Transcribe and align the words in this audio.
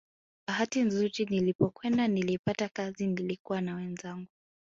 Bahati 0.47 0.79
nzuri 0.83 1.25
nilipokwenda 1.25 2.07
nilipata 2.07 2.69
kazi 2.69 3.07
nilikuwa 3.07 3.61
na 3.61 3.75
wenzangu 3.75 4.27